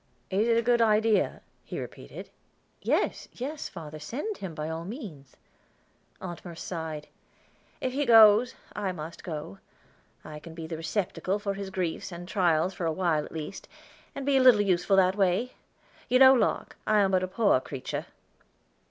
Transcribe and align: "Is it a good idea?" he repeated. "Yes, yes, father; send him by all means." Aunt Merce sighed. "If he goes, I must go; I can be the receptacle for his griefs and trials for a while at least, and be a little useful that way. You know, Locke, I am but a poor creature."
"Is 0.31 0.47
it 0.47 0.57
a 0.57 0.63
good 0.63 0.81
idea?" 0.81 1.43
he 1.63 1.79
repeated. 1.79 2.31
"Yes, 2.81 3.27
yes, 3.33 3.69
father; 3.69 3.99
send 3.99 4.37
him 4.37 4.55
by 4.55 4.67
all 4.67 4.83
means." 4.83 5.35
Aunt 6.19 6.43
Merce 6.43 6.63
sighed. 6.63 7.07
"If 7.81 7.93
he 7.93 8.07
goes, 8.07 8.55
I 8.75 8.93
must 8.93 9.23
go; 9.23 9.59
I 10.25 10.39
can 10.39 10.55
be 10.55 10.65
the 10.65 10.75
receptacle 10.77 11.37
for 11.37 11.53
his 11.53 11.69
griefs 11.69 12.11
and 12.11 12.27
trials 12.27 12.73
for 12.73 12.87
a 12.87 12.91
while 12.91 13.23
at 13.23 13.31
least, 13.31 13.67
and 14.15 14.25
be 14.25 14.37
a 14.37 14.41
little 14.41 14.61
useful 14.61 14.95
that 14.95 15.15
way. 15.15 15.53
You 16.09 16.17
know, 16.17 16.33
Locke, 16.33 16.77
I 16.87 16.97
am 17.01 17.11
but 17.11 17.21
a 17.21 17.27
poor 17.27 17.59
creature." 17.59 18.07